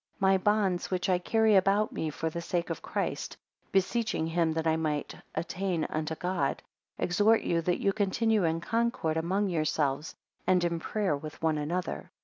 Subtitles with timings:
[0.17, 3.37] 2 My bonds, which I carry about me for the sake of Christ,
[3.71, 6.63] (beseeching him that I may attain unto God)
[6.97, 10.15] exhort you that you continue in concord among yourselves,
[10.47, 12.09] and in prayer with one another.